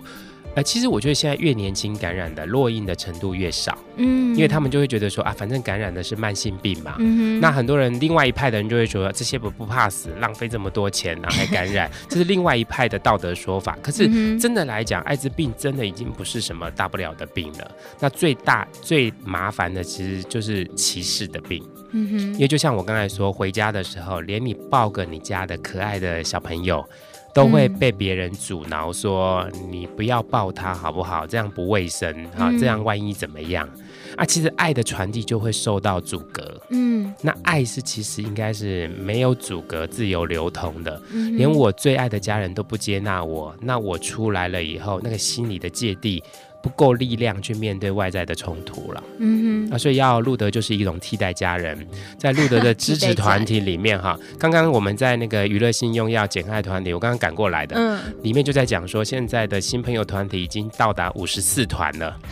[0.55, 13.77] 呃，其实我觉得现在越年轻感染的落印的程度越少，嗯，因为他们就会觉得说啊，反正感染的是慢性病嘛，嗯，那很多人另外一派的人就会说这些不不怕死，浪费这么多钱然后还 感染，这是另外一派的道德说法。
[13.81, 26.87] 可是真的来讲，艾滋病真的已经不是什么大不了的病了，那最大最麻烦的其实就是歧视的病，嗯哼，因为就像我刚才说，回家的时候，连你抱个你家的可爱的小朋友。
[27.35, 31.27] 都会被别人阻挠，说你不要抱他好不好？
[31.27, 32.49] 这样不卫生啊！
[32.57, 33.67] 这样万一怎么样
[34.15, 34.23] 啊？
[34.23, 36.61] 其实爱的传递就会受到阻隔。
[36.69, 41.01] 嗯，那爱是其实应该是没有阻隔、自由流通的。
[41.11, 46.23] 连我最爱的家人都不接纳我，那我出来了以后，那个心里的芥蒂。
[46.65, 51.77] 不够力量去面对外在的冲突了，嗯哼，啊，所以要路德就是一种替代家人，
[52.17, 62.17] 在路德的支持团体里面哈，刚刚我们在那个娱乐性用药减害团体，我刚刚赶过来的，嗯，里面就在讲说，现在的新朋友团体已经到达五十四团了。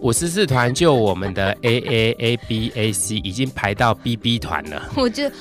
[0.00, 5.34] 五十四团就我们的 A A A B A C 已经排到 B B 团了，我觉得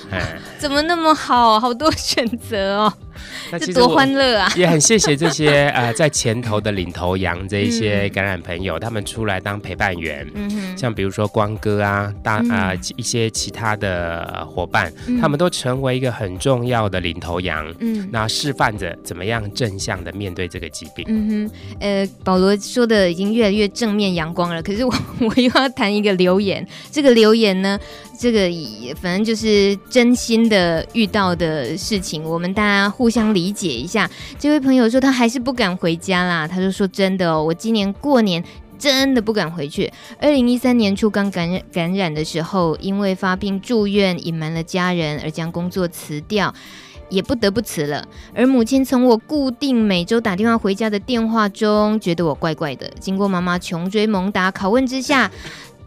[0.57, 2.93] 怎么那么好，好多选择哦，
[3.51, 4.51] 那这多欢乐啊！
[4.55, 24.61] 也很谢谢这些 呃在前头的领头羊这一些感染朋友，嗯、他们出来当陪伴员，嗯哼，像比如说光哥啊，大啊、呃、一些其他的伙伴，嗯、他们都成为一个很重要的领头羊，嗯，那示范着怎么样正向的面对这个疾病，嗯哼，呃，保罗说的已经越来越正面阳光了。
[24.61, 27.79] 可是我 我又要谈一个留言，这个留言呢，
[28.17, 28.49] 这个
[28.95, 34.09] 反正就是真心的遇到的事情，我们大家互相理解一下。
[34.39, 38.43] 这位朋友说他还是不敢回家啦，他就说真的哦，我今年过年
[38.79, 39.91] 真的不敢回去。
[40.19, 46.53] 二零一三年初刚感染感染的时候，因为发病住院，隐瞒了家人而将工作辞掉。
[47.09, 52.85] 也不得不辞了，而母亲从我固定每周打电话回家的电话中，觉得我怪怪的。
[52.99, 55.31] 经过妈妈穷追猛打、拷问之下，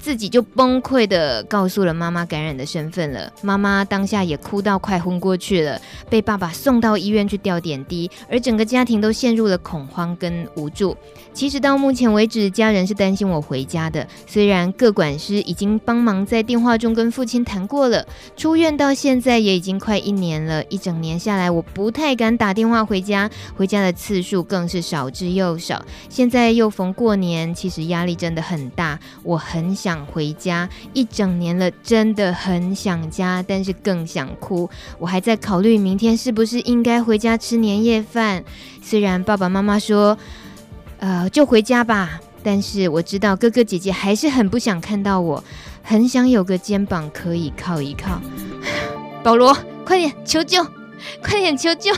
[0.00, 3.30] 自己就崩溃的告诉了妈妈感染的身份了。
[3.42, 10.96] 妈妈当下也哭到快昏过去了，被爸爸送到医院去吊点滴，而整个家庭都陷入了恐慌跟无助。
[11.32, 14.04] 其实到目前为止，家人是担心我回家的。
[14.26, 18.04] 虽然各管师已经帮忙在电话中跟父亲谈过了，
[18.36, 25.84] 出院到现在也已经快一年了，一整年下来，我不太敢打电话回家，回家的次数更是少之又少。
[26.08, 34.70] 现在又逢过年，其实压力真的很大，我很想想回家，一整年了，真的很想家，但是更想哭。
[35.00, 38.44] 我还在考虑明天是不是应该回家吃年夜饭。
[38.81, 40.16] 虽然爸爸妈妈说，
[41.00, 42.20] 呃，就回家吧。
[42.44, 45.42] 但是我知道哥哥姐姐还是很不想看到我，
[45.83, 48.22] 很想有个肩膀可以靠一靠。
[49.24, 50.64] 保罗，快点求救，
[51.22, 51.92] 快点求救，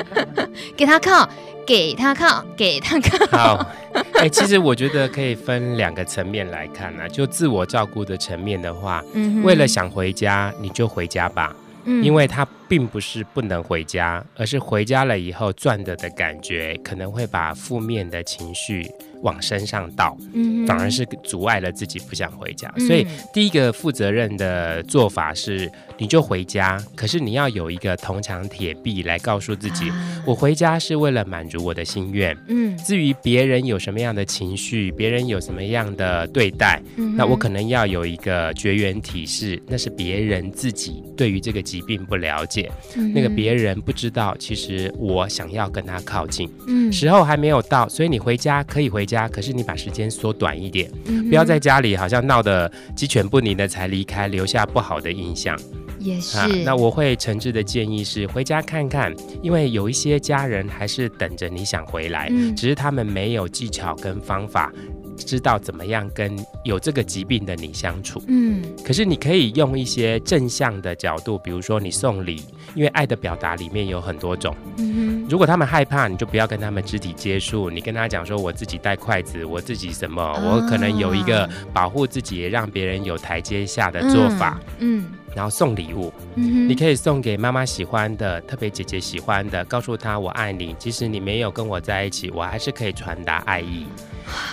[0.76, 1.28] 给他靠，
[1.66, 3.26] 给他靠，给他靠。
[3.36, 3.66] 好，
[4.14, 7.06] 哎、欸，其实我觉得可以分两个层面来看啊。
[7.12, 11.54] 就自我照顾的层面的话，嗯，为了想回家，你就回家吧。
[11.84, 18.88] 嗯，因为他并不是不能回家，而是回家了以后赚的的感觉，可能会把负面的情绪。
[19.22, 22.72] 往身上倒，嗯，反而是阻碍了自己不想回家。
[22.76, 26.78] 嗯、所以第一个负责任的做法是，你就回家。
[26.94, 32.36] 可是你要有一个铜墙铁壁来告诉自己，啊、我回家是为了满足我的心愿。
[32.48, 49.11] 嗯，至于别人有什么样的情绪，别人有什么样的对待，嗯、那我可能要有一个绝缘体，是那是别人自己对于这个疾病不了解，嗯、那个别人不知道，其实我想要跟他靠近，嗯，时候还没有到，所以你回家可以回家。
[49.12, 55.58] 家，可是你把时间缩短一点，嗯、不要在家里好像闹得鸡犬不宁的才离开，留下不好的印象。
[55.98, 56.38] 也是。
[56.38, 64.72] 啊、那我会诚挚的建议是回家看看，因为有一些家人还是等着你想回来，嗯、只是他们没有技巧跟方法。
[65.16, 72.42] 知道怎么样跟有这个疾病的你相处，嗯，可是你可以用一些正向的角度，比如说你送礼，
[72.74, 93.86] 因为爱的表达里面有很多种，嗯，如果他们害怕，你就不要跟他们肢体接触，你跟他讲说，我自己带筷子，我自己什么，哦、我可能有一个保护自己，也让别人有台阶下的做法，嗯，嗯，然后送礼物，嗯，你可以送给妈妈喜欢的，特别姐姐喜欢的，告诉她我爱你，即使你没有跟我在一起，我还是可以传达爱意。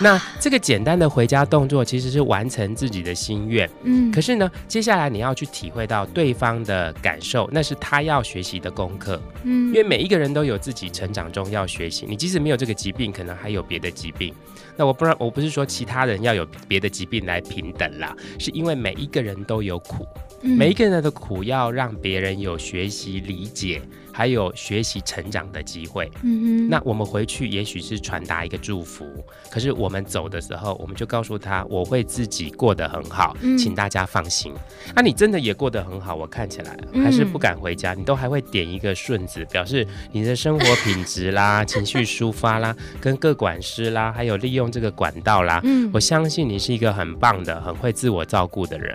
[0.00, 14.34] 那这个简单的回家动作其实是完成自己的心愿，嗯，可是呢，接下来你要去体会到对方的感受，那是他要学习的功课，嗯，因为每一个人都有自己成长中要学习，你即使没有这个疾病，可能还有别的疾病。
[14.76, 20.06] 那我不然，我不是说其他人要有别的疾病来平等啦，是因为每一个人都有苦，
[20.42, 23.82] 嗯，每一个人的苦要让别人有学习理解。
[24.12, 26.10] 还有学习成长的机会。
[26.24, 29.06] 嗯哼，那我们回去也许是传达一个祝福，
[29.50, 34.52] 可是我们走的时候，我们就告诉他，我会自己过得很好，嗯、请大家放心。
[34.94, 45.60] 那、啊、你真的也过得很好，我看起来还是不敢回家，嗯、你都还会点一个顺子，表示你的生活品质啦、 情绪抒发啦、跟各管师啦，还有利用这个管道啦。
[45.64, 48.94] 嗯，我相信你是一个很棒的、很会自我照顾的人。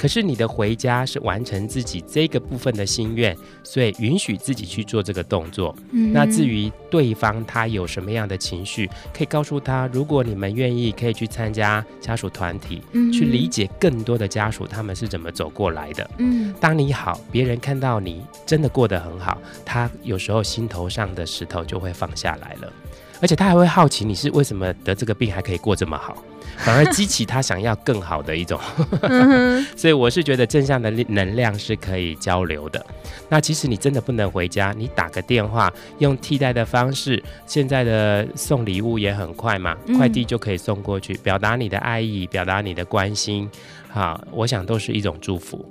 [0.00, 5.76] 可是你的回家是完成自己这个部分的心愿，所以允许自己去做这个动作。
[5.92, 16.10] 嗯，那至于对方他有什么样的情绪，可以告诉他，如果你们愿意，可以去参加家属团体，嗯，去理解更多的家属他们是怎么走过来的。
[16.16, 19.36] 嗯，当你好，别人看到你真的过得很好，
[19.66, 22.72] 他有时候心头上的石头就会放下来了。
[23.20, 26.24] 而且他还会好奇你是为什么得这个病还可以过这么好，
[26.64, 28.60] 反而激起他想要更好的一种。
[29.76, 32.84] 所以我是觉得正向的能量是可以交流的。
[33.28, 37.22] 那其实你真的不能回家，你打个电话，用替代的方式。
[37.46, 43.48] 现在的送礼物也很快嘛，快递就可以送过去，表达你的爱意，表达你的关心。
[43.88, 45.64] 好，我想都是一种祝福。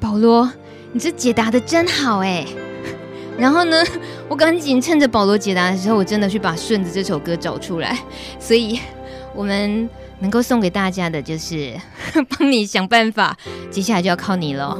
[0.00, 0.50] 保罗，
[0.92, 2.46] 你这解答的真好哎。
[3.36, 3.82] 然后呢，
[4.28, 7.98] 我赶紧趁着保罗解答的时候，我真的去把《顺子》这首歌找出来。
[8.38, 8.78] 所以，
[9.34, 9.88] 我们
[10.20, 11.74] 能够送给大家的就是
[12.30, 13.36] 帮你想办法，
[13.70, 14.78] 接下来就要靠你了。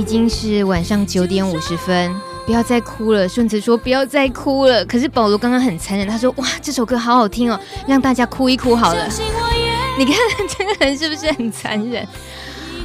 [0.00, 2.10] 已经是晚上九点五十分，
[2.46, 3.28] 不要再哭了。
[3.28, 9.06] 顺子说不要再哭了，可是保罗刚刚很残忍，他说哇这首歌好好听哦，让大家哭一哭好了。
[9.98, 10.16] 你看
[10.48, 12.08] 这个人是不是很残忍？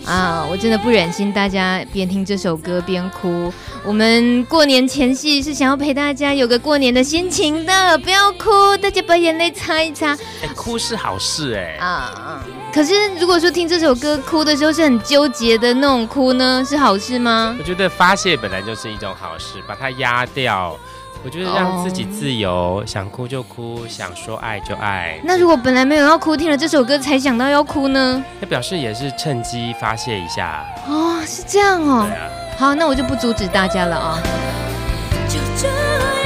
[0.05, 0.45] 啊！
[0.51, 3.51] 我真的不忍心大家边听这首歌边哭。
[3.85, 10.11] 我们过年前夕是想要陪大家有个过年的心情的，不要哭，大家把眼泪擦一擦。
[10.43, 11.77] 哎，哭是好事哎。
[11.79, 12.43] 啊，
[12.75, 17.55] 可是如果说听这首歌哭的时候是很纠结的那种哭呢，是好事吗？
[17.57, 20.77] 我觉得发泄本来就是一种好事，把它压掉。
[21.23, 22.85] 我觉得让自己自由，oh.
[22.85, 25.17] 想哭就哭，想说爱就爱。
[25.23, 28.21] 那如果本来没有要哭，听了这首歌才想到要哭呢？
[28.41, 30.65] 那表示也是趁机发泄一下。
[30.85, 32.05] 哦，是这样哦。
[32.09, 32.27] 对啊。
[32.57, 34.19] 好，那我就不阻止大家了啊。
[35.29, 36.24] 就这样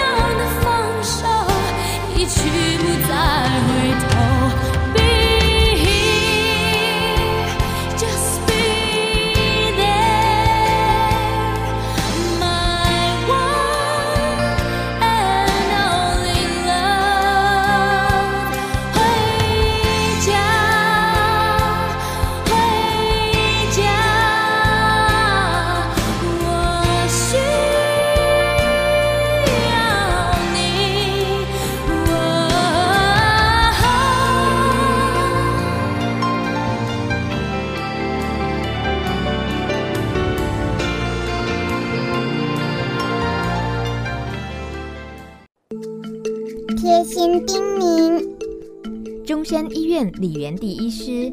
[50.19, 51.31] 李元第医师，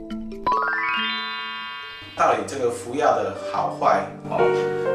[2.17, 4.39] 到底这个服药的好坏哦，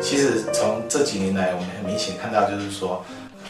[0.02, 3.04] 其实从这几年来，我们很明显看到，就是说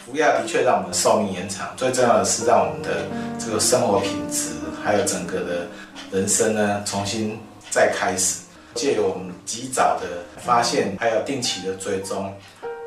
[0.04, 3.06] 服药的确让我们的寿命延长，最重要的是让我们的
[3.38, 5.68] 这个生活品质，还有整个的
[6.10, 7.38] 人生呢，重新
[7.70, 8.40] 再开始。
[8.74, 12.34] 借由我们及早的发现，还有定期的追踪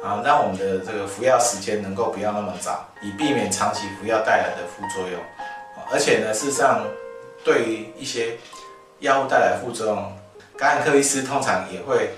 [0.03, 5.17] 啊，让我们的这个服药时间能够不要那么早，以避免长期服药带来的副作用。
[5.89, 6.83] 而且呢，事实上，
[7.45, 8.35] 对于一些
[8.99, 10.11] 药物带来副作用，
[10.57, 12.09] 感染科医师通常也会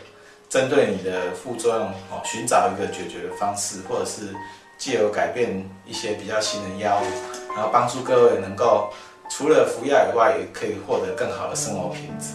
[0.49, 4.33] 针对你的副作用哦，寻找一个解决的方式，或者是
[4.77, 8.89] 借由改变一些比较新的药物，然后帮助各位能够
[9.29, 12.29] 除了服药以外，也可以获得更好的生活品质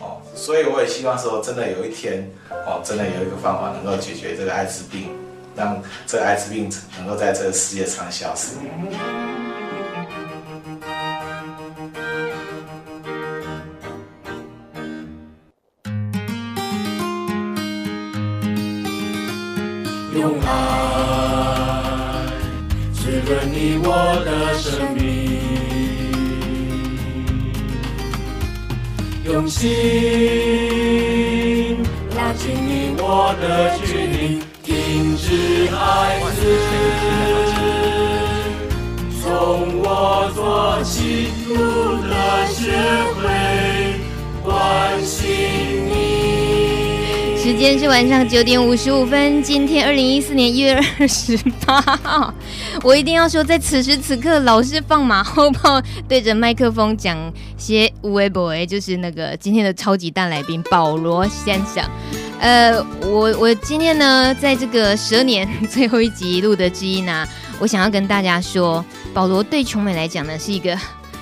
[0.00, 0.20] 哦。
[0.34, 5.16] 所以我也希望说，真的有一天哦，真的有一个方法能够解决这个艾滋病，
[5.54, 6.68] 让这个艾滋病
[6.98, 8.56] 能够在这个世界上消失。
[20.46, 20.50] 爱
[22.92, 23.88] 滋润你我
[24.24, 24.28] 的
[24.58, 25.00] 生命，
[29.24, 29.64] 用心
[32.16, 33.44] 拉近你我的
[33.84, 35.26] 距离，停止
[35.74, 35.76] 孩
[36.36, 36.40] 子，
[39.20, 39.24] 从
[39.82, 39.84] 我
[40.34, 40.38] 做
[40.84, 41.54] 起，路
[42.02, 42.14] 德
[42.54, 42.62] 学
[47.66, 49.42] 时间是晚上九点五十五分。
[49.42, 51.36] 今天二零一四年一月二十
[51.66, 52.32] 八号，
[52.84, 57.18] 我一定要说，在此时此刻，老是放马后炮，对着麦克风讲
[57.58, 61.82] 些无为 boy，就是那个今天的超级大来宾保罗先生。
[62.38, 67.26] 呃，我我今天呢，在这个蛇年最后一集露德知音呢，
[67.58, 70.78] 我想要跟大家说，保罗对琼美来讲呢，是一个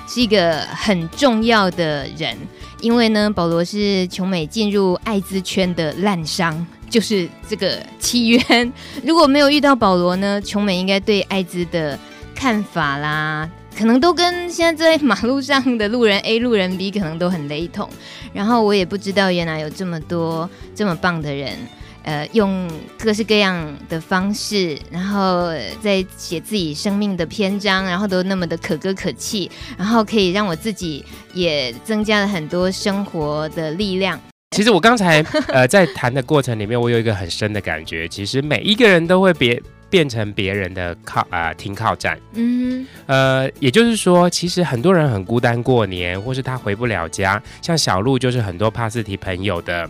[0.07, 2.37] 是一个很重要的人。
[2.81, 6.53] 因为呢，保罗是琼美进入艾滋圈的滥觴，
[6.89, 8.71] 就是这个起源。
[9.03, 11.97] 如果没有遇到保罗呢，琼美应该对艾滋的
[12.35, 17.89] 看法啦，可能都跟现在在马路上的路人 A 路人 B 可能都很雷同。
[18.33, 21.57] 然后我也不知道原来有这么多这么棒的人。
[22.05, 25.49] 呃，用各式各样的方式，然后
[25.81, 31.03] 在写自己生命的篇章，然后都那么的可歌可泣，然后可以让我自己
[31.33, 34.21] 也增加了很多生活的力量。
[34.55, 42.19] 其实我刚才呃在谈的过程里面，我有一个很深的感觉，其实每一个人都会别变成别人的靠啊、呃、停靠站。
[42.33, 49.89] 嗯，呃，也就是说，其实很多人很孤单过年，或是他回不了家，像小鹿就是很多帕斯提朋友的。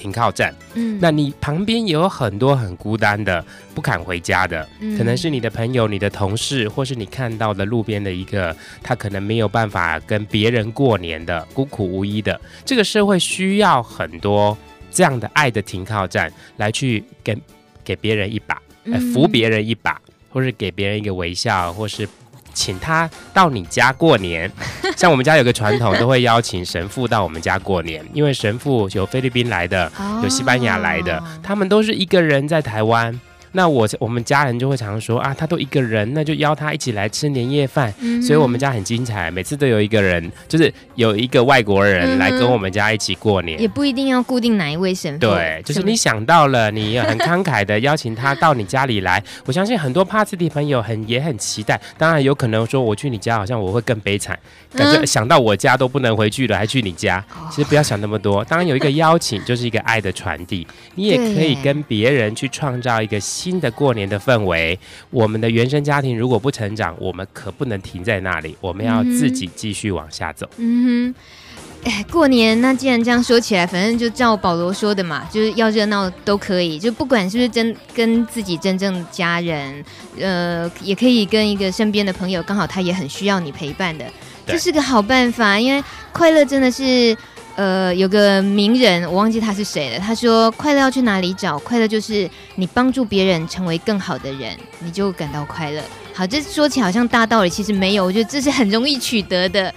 [0.00, 3.44] 停靠站，嗯，那你旁边也有很多很孤单的、
[3.74, 12.40] 不敢回家的，嗯，可能是你的朋友、你的同事，或是你看到的路边的一个，他可能没有办法跟别人过年的、孤苦无依的。
[12.64, 14.56] 这个社会需要很多
[14.90, 17.36] 这样的爱的停靠站，来去给
[17.84, 22.08] 给别人一把，来扶别人一把，或是给别人一个微笑，或是
[22.52, 24.50] 请他到你家过年，
[24.96, 29.90] 像我们家有个传统，都会邀请神父到我们家过年，因为神父有菲律宾来的，
[30.22, 33.18] 有西班牙来的，他们都是一个人在台湾。
[33.52, 37.92] 那我我们家人就会常常说啊，他都一个人，那就邀他一起来吃年夜饭。
[37.98, 43.60] 嗯、所以我们家很精彩，每次都有一个人，就是有一个外国人来跟我们家一起过年。
[43.60, 45.18] 也不一定要固定哪一位神父。
[45.20, 49.22] 对，就是你想到了，你很慷慨的邀请他到你家里来。
[49.44, 51.80] 我相信很多帕斯蒂朋友很也很期待。
[51.98, 54.38] 当然有可能说我去你家，好像我会更悲惨，
[54.74, 57.24] 感觉想到我家都不能回去了，还去你家。
[57.50, 58.44] 其实不要想那么多。
[58.44, 60.64] 当然有一个邀请，就是一个爱的传递。
[60.94, 63.18] 你也可以跟别人去创造一个。
[63.40, 64.78] 新的过年的氛围，
[65.08, 70.46] 我们的原生家庭如果不成长，我们可不能停在那里，我们要自己继续往下走。
[70.58, 79.82] 嗯哼，哎，过年那既然这样说起来，反正就照保罗说的嘛，就是要热闹都可以，就不管是不是真跟自己真正家人，
[80.20, 84.04] 呃，也可以跟一个身边的朋友，刚好他也很需要你陪伴的，
[84.46, 85.82] 这是个好办法，因为
[86.12, 87.16] 快乐真的是。
[87.60, 89.98] 呃，有个名人，我忘记他是谁了。
[89.98, 91.58] 他说：“快乐要去哪里找？
[91.58, 95.82] 快乐就是你帮助别人成为更好的人，你就感到快乐。”
[96.16, 98.04] 好，这说起好像大道理，其实没有。
[98.06, 99.74] 我觉得这是很容易取得的。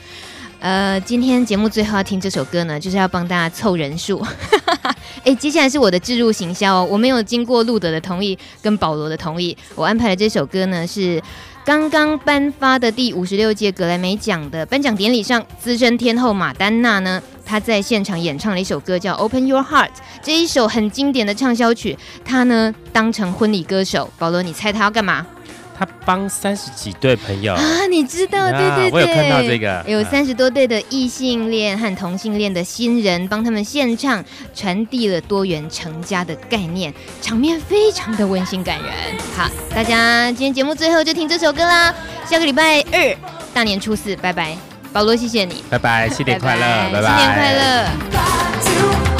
[0.61, 4.25] 呃，今天节目最后要听这首歌呢，就是要帮大家凑人数。
[5.25, 11.21] 哎，接下来是我的置入行销哦，我没有经过路德的同意跟保罗的同意，我安排的这首歌呢是。
[11.66, 19.88] 刚刚颁发的第五十六届格莱美奖的颁奖典礼上，资深天后马丹娜呢，她在现场演唱了一首歌叫《Open Your Heart》，
[20.22, 24.11] 这一首很经典的畅销曲，她呢当成婚礼歌手。
[24.20, 25.26] 保罗，你猜她要干嘛？
[25.78, 28.51] 他帮三十几对朋友啊，你知道？
[28.51, 38.91] 对对对，我有看到这个，有三十多对的异性恋和同性恋的新人，帮他们献唱，传递了多元成家的概念，场面非常的温馨感人。
[39.36, 41.93] 好，大家今天节目最后就听这首歌啦。
[42.30, 43.15] 下个礼拜二
[43.53, 44.55] 大年初四，拜拜，
[44.91, 46.61] 保罗，谢谢你，拜拜，新年快乐，
[46.91, 49.12] 拜拜，新年快乐。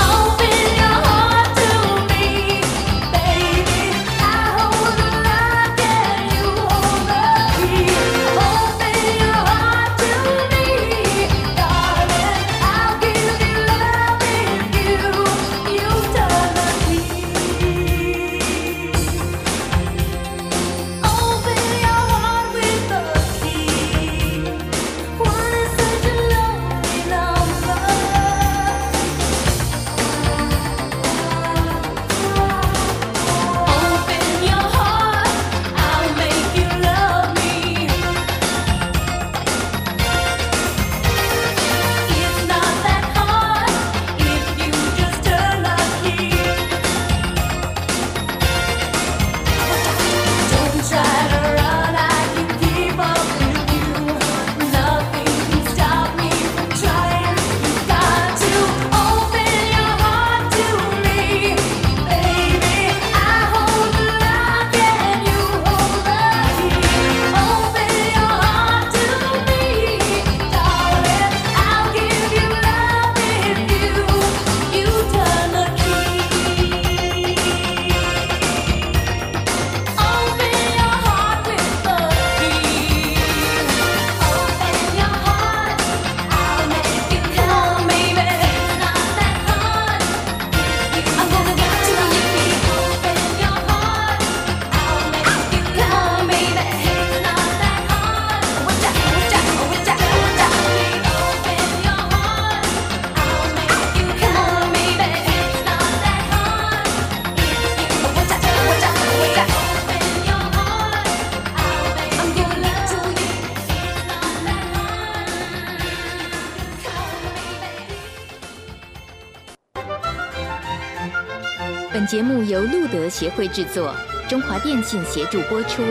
[123.10, 123.94] 协会制作，
[124.30, 125.82] 中华电信协助播出。